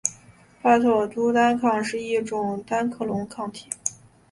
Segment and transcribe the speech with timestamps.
[0.63, 3.69] 帕妥珠单抗是一种单克隆抗体。